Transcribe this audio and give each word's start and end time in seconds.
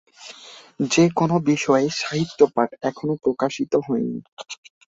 যেকোনো 0.89 1.35
বিষয়ের 1.49 1.63
কোন 1.89 2.01
সাহিত্য 2.01 2.39
পাঠ 2.55 2.69
এখনও 2.89 3.15
প্রকাশিত 3.23 3.73
হয়নি। 3.85 4.17